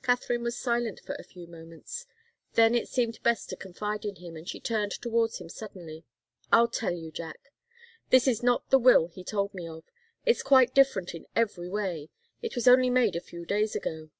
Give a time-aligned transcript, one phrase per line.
[0.00, 2.06] Katharine was silent for a few moments.
[2.52, 6.04] Then it seemed best to confide in him, and she turned towards him suddenly.
[6.52, 7.52] "I'll tell you, Jack.
[8.10, 9.82] This is not the will he told me of.
[10.24, 12.10] It's quite different in every way.
[12.42, 14.10] It was only made a few days ago."